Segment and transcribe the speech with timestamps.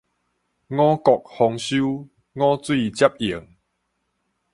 [0.03, 0.07] 五穀
[1.21, 3.55] 豐收，雨水接應